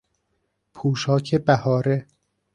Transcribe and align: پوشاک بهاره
پوشاک 0.73 1.35
بهاره 1.35 2.07